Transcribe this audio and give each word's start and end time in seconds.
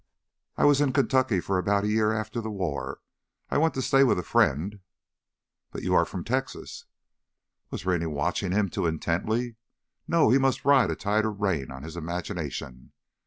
"I 0.57 0.65
was 0.65 0.81
in 0.81 0.93
Kentucky 0.93 1.39
for 1.39 1.59
about 1.59 1.83
a 1.83 1.87
year 1.87 2.11
after 2.11 2.41
the 2.41 2.49
war. 2.49 3.01
I 3.51 3.59
went 3.59 3.75
to 3.75 3.83
stay 3.83 4.03
with 4.03 4.17
a 4.17 4.23
friend—" 4.23 4.79
"But 5.69 5.83
you 5.83 5.93
are 5.93 6.05
from 6.05 6.23
Texas?" 6.23 6.85
Was 7.69 7.85
Rennie 7.85 8.07
watching 8.07 8.51
him 8.51 8.67
too 8.69 8.87
intently? 8.87 9.57
No, 10.07 10.31
he 10.31 10.39
must 10.39 10.65
ride 10.65 10.89
a 10.89 10.95
tighter 10.95 11.31
rein 11.31 11.69
on 11.69 11.83
his 11.83 11.95
imagination. 11.95 12.93